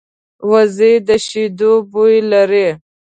وزې 0.49 0.93
د 1.07 1.09
شیدو 1.27 1.73
بوی 1.91 2.17
لري 2.31 2.67